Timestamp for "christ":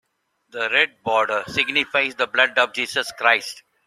3.11-3.61